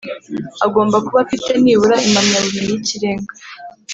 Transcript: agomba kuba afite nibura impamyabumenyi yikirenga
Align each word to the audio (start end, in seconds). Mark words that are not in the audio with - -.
agomba 0.65 0.97
kuba 1.05 1.17
afite 1.25 1.51
nibura 1.63 1.95
impamyabumenyi 2.07 2.71
yikirenga 2.75 3.33